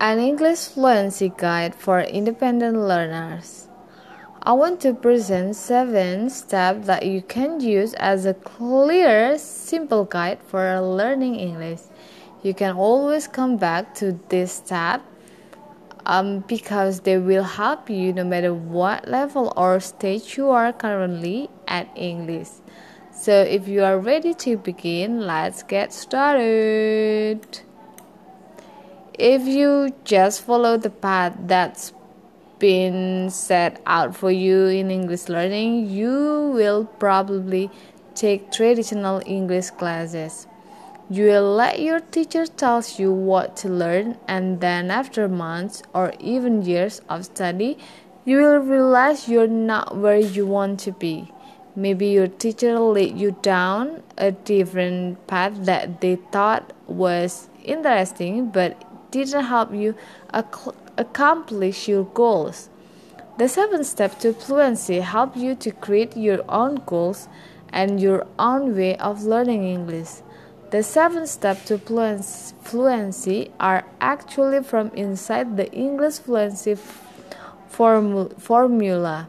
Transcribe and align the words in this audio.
an 0.00 0.18
English 0.18 0.66
fluency 0.66 1.32
guide 1.38 1.74
for 1.74 2.00
independent 2.00 2.76
learners. 2.76 3.68
I 4.42 4.52
want 4.52 4.80
to 4.82 4.92
present 4.92 5.56
seven 5.56 6.28
steps 6.28 6.86
that 6.86 7.06
you 7.06 7.22
can 7.22 7.60
use 7.60 7.94
as 7.94 8.26
a 8.26 8.34
clear, 8.34 9.38
simple 9.38 10.04
guide 10.04 10.38
for 10.46 10.80
learning 10.80 11.36
English. 11.36 11.80
You 12.42 12.52
can 12.52 12.76
always 12.76 13.26
come 13.26 13.56
back 13.56 13.94
to 13.96 14.20
this 14.28 14.52
step 14.52 15.02
um, 16.04 16.44
because 16.46 17.00
they 17.00 17.18
will 17.18 17.42
help 17.42 17.88
you 17.88 18.12
no 18.12 18.22
matter 18.22 18.52
what 18.52 19.08
level 19.08 19.52
or 19.56 19.80
stage 19.80 20.36
you 20.36 20.50
are 20.50 20.72
currently 20.72 21.48
at 21.66 21.88
English. 21.96 22.50
So, 23.12 23.32
if 23.32 23.66
you 23.66 23.82
are 23.82 23.98
ready 23.98 24.34
to 24.34 24.58
begin, 24.58 25.26
let's 25.26 25.62
get 25.62 25.92
started. 25.92 27.65
If 29.18 29.46
you 29.46 29.94
just 30.04 30.42
follow 30.42 30.76
the 30.76 30.90
path 30.90 31.34
that's 31.46 31.94
been 32.58 33.30
set 33.30 33.80
out 33.86 34.14
for 34.14 34.30
you 34.30 34.66
in 34.66 34.90
English 34.90 35.30
learning, 35.30 35.88
you 35.88 36.52
will 36.52 36.84
probably 36.84 37.70
take 38.14 38.52
traditional 38.52 39.22
English 39.24 39.70
classes. 39.70 40.46
You 41.08 41.26
will 41.26 41.54
let 41.54 41.80
your 41.80 42.00
teacher 42.00 42.44
tell 42.46 42.84
you 42.98 43.10
what 43.10 43.56
to 43.58 43.68
learn, 43.70 44.18
and 44.28 44.60
then 44.60 44.90
after 44.90 45.28
months 45.28 45.82
or 45.94 46.12
even 46.20 46.60
years 46.60 47.00
of 47.08 47.24
study, 47.24 47.78
you 48.26 48.36
will 48.36 48.58
realize 48.58 49.30
you're 49.30 49.46
not 49.48 49.96
where 49.96 50.18
you 50.18 50.44
want 50.44 50.78
to 50.80 50.92
be. 50.92 51.32
Maybe 51.74 52.08
your 52.08 52.26
teacher 52.26 52.78
led 52.78 53.18
you 53.18 53.36
down 53.40 54.02
a 54.18 54.32
different 54.32 55.26
path 55.26 55.52
that 55.64 56.02
they 56.02 56.16
thought 56.16 56.72
was 56.86 57.48
interesting, 57.64 58.50
but 58.50 58.82
didn't 59.10 59.44
help 59.44 59.72
you 59.72 59.94
ac- 60.34 60.72
accomplish 60.96 61.88
your 61.88 62.04
goals. 62.04 62.68
The 63.38 63.48
seven 63.48 63.84
steps 63.84 64.22
to 64.22 64.32
fluency 64.32 65.00
help 65.00 65.36
you 65.36 65.54
to 65.56 65.70
create 65.70 66.16
your 66.16 66.42
own 66.48 66.82
goals 66.86 67.28
and 67.70 68.00
your 68.00 68.26
own 68.38 68.74
way 68.74 68.96
of 68.96 69.24
learning 69.24 69.64
English. 69.64 70.22
The 70.70 70.82
seven 70.82 71.26
steps 71.26 71.66
to 71.66 71.78
fluency 71.78 73.50
are 73.60 73.84
actually 74.00 74.62
from 74.62 74.90
inside 74.94 75.56
the 75.56 75.70
English 75.72 76.18
fluency 76.18 76.76
formula, 77.68 79.28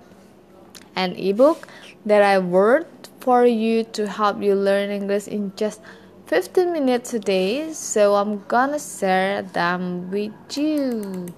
an 0.95 1.15
ebook 1.15 1.67
that 2.05 2.23
I 2.23 2.37
wrote 2.37 3.09
for 3.19 3.45
you 3.45 3.83
to 3.83 4.07
help 4.07 4.41
you 4.41 4.55
learn 4.55 4.89
English 4.89 5.27
in 5.27 5.51
just 5.55 5.81
15 6.27 6.73
minutes 6.73 7.13
a 7.13 7.19
day, 7.19 7.71
so 7.71 8.15
I'm 8.15 8.43
gonna 8.49 8.79
share 8.79 9.43
them 9.43 10.11
with 10.11 10.33
you. 10.57 11.33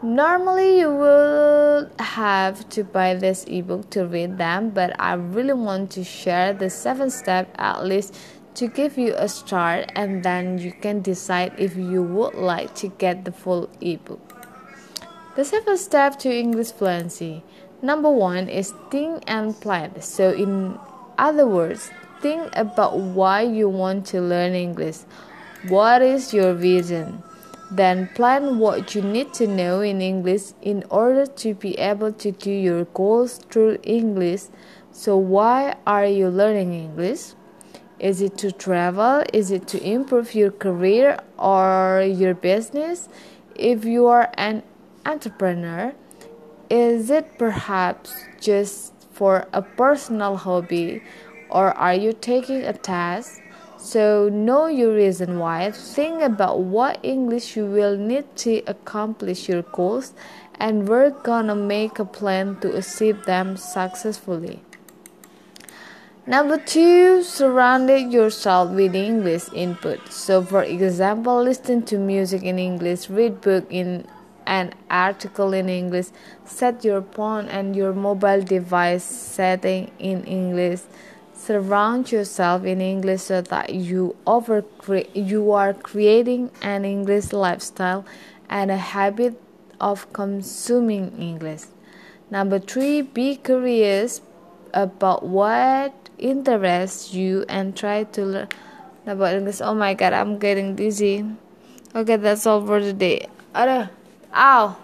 Normally, 0.00 0.78
you 0.78 0.94
would 0.94 1.90
have 1.98 2.68
to 2.68 2.84
buy 2.84 3.14
this 3.14 3.44
ebook 3.48 3.90
to 3.90 4.06
read 4.06 4.38
them, 4.38 4.70
but 4.70 4.94
I 5.00 5.14
really 5.14 5.54
want 5.54 5.90
to 5.92 6.04
share 6.04 6.52
the 6.52 6.70
seven 6.70 7.10
steps 7.10 7.50
at 7.58 7.84
least 7.84 8.14
to 8.54 8.68
give 8.68 8.96
you 8.96 9.12
a 9.16 9.28
start, 9.28 9.90
and 9.96 10.22
then 10.22 10.56
you 10.56 10.70
can 10.70 11.02
decide 11.02 11.54
if 11.58 11.76
you 11.76 12.04
would 12.04 12.34
like 12.34 12.76
to 12.76 12.88
get 13.02 13.24
the 13.24 13.32
full 13.32 13.68
ebook. 13.80 14.22
The 15.34 15.44
seven 15.44 15.76
steps 15.76 16.14
to 16.22 16.32
English 16.32 16.70
fluency. 16.70 17.42
Number 17.82 18.10
one 18.10 18.48
is 18.48 18.72
think 18.88 19.24
and 19.26 19.60
plan. 19.60 20.00
So, 20.00 20.30
in 20.30 20.78
other 21.18 21.48
words, 21.48 21.90
Think 22.22 22.50
about 22.54 23.00
why 23.00 23.42
you 23.42 23.68
want 23.68 24.06
to 24.06 24.20
learn 24.20 24.54
English. 24.54 24.98
What 25.68 26.02
is 26.02 26.32
your 26.32 26.54
vision? 26.54 27.20
Then 27.68 28.08
plan 28.14 28.60
what 28.60 28.94
you 28.94 29.02
need 29.02 29.34
to 29.34 29.48
know 29.48 29.80
in 29.80 30.00
English 30.00 30.52
in 30.62 30.84
order 30.88 31.26
to 31.26 31.54
be 31.54 31.76
able 31.80 32.12
to 32.12 32.30
do 32.30 32.52
your 32.52 32.84
goals 32.84 33.38
through 33.50 33.78
English. 33.82 34.42
So, 34.92 35.16
why 35.16 35.74
are 35.84 36.06
you 36.06 36.28
learning 36.28 36.74
English? 36.74 37.32
Is 37.98 38.22
it 38.22 38.38
to 38.38 38.52
travel? 38.52 39.24
Is 39.32 39.50
it 39.50 39.66
to 39.68 39.82
improve 39.82 40.32
your 40.32 40.52
career 40.52 41.18
or 41.38 42.04
your 42.06 42.34
business? 42.34 43.08
If 43.56 43.84
you 43.84 44.06
are 44.06 44.30
an 44.34 44.62
entrepreneur, 45.04 45.92
is 46.70 47.10
it 47.10 47.36
perhaps 47.36 48.14
just 48.40 48.92
for 49.10 49.48
a 49.52 49.62
personal 49.62 50.36
hobby 50.36 51.02
or 51.52 51.76
are 51.76 51.94
you 51.94 52.12
taking 52.12 52.62
a 52.64 52.72
test? 52.72 53.40
So, 53.76 54.28
know 54.28 54.66
your 54.66 54.94
reason 54.94 55.38
why. 55.38 55.70
Think 55.72 56.22
about 56.22 56.60
what 56.60 56.98
English 57.02 57.56
you 57.56 57.66
will 57.66 57.96
need 57.96 58.24
to 58.46 58.62
accomplish 58.66 59.48
your 59.48 59.62
goals, 59.62 60.14
and 60.58 60.88
we're 60.88 61.10
gonna 61.10 61.56
make 61.56 61.98
a 61.98 62.04
plan 62.04 62.58
to 62.60 62.76
achieve 62.76 63.24
them 63.26 63.56
successfully. 63.56 64.62
Number 66.24 66.56
two, 66.56 67.24
surround 67.24 67.90
yourself 67.90 68.70
with 68.70 68.94
English 68.94 69.52
input. 69.52 70.12
So, 70.12 70.42
for 70.42 70.62
example, 70.62 71.42
listen 71.42 71.82
to 71.86 71.98
music 71.98 72.44
in 72.44 72.60
English, 72.60 73.10
read 73.10 73.40
book 73.40 73.66
in 73.68 74.06
an 74.46 74.72
article 74.88 75.52
in 75.52 75.68
English, 75.68 76.06
set 76.44 76.84
your 76.84 77.02
phone 77.02 77.48
and 77.48 77.74
your 77.74 77.92
mobile 77.92 78.42
device 78.42 79.02
setting 79.02 79.90
in 79.98 80.22
English 80.24 80.82
surround 81.42 82.12
yourself 82.12 82.64
in 82.64 82.80
English 82.80 83.22
so 83.22 83.42
that 83.42 83.74
you 83.74 84.14
over 84.26 84.64
you 85.12 85.50
are 85.50 85.74
creating 85.74 86.50
an 86.62 86.84
English 86.84 87.32
lifestyle 87.32 88.04
and 88.48 88.70
a 88.70 88.76
habit 88.76 89.34
of 89.80 90.12
consuming 90.12 91.10
English. 91.18 91.62
Number 92.30 92.60
three, 92.60 93.02
be 93.02 93.36
curious 93.36 94.20
about 94.72 95.24
what 95.26 95.92
interests 96.16 97.12
you 97.12 97.44
and 97.48 97.76
try 97.76 98.04
to 98.04 98.24
learn 98.24 98.48
about 99.06 99.34
English. 99.34 99.60
Oh 99.60 99.74
my 99.74 99.94
god, 99.94 100.12
I'm 100.12 100.38
getting 100.38 100.76
dizzy. 100.76 101.26
Okay, 101.94 102.16
that's 102.16 102.46
all 102.46 102.64
for 102.64 102.78
today. 102.78 103.26
Ow. 103.54 104.76